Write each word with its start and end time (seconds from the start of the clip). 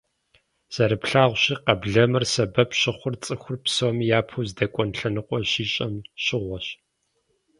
Зэрыплъагъущи, 0.73 1.53
къэблэмэр 1.65 2.23
сэбэп 2.33 2.69
щыхъур 2.79 3.15
цӀыхур 3.23 3.55
псом 3.63 3.97
япэу 4.19 4.43
здэкӀуэну 4.49 4.95
лъэныкъуэр 4.97 5.43
щищӀэм 5.51 5.93
щыгъуэщ. 6.23 6.67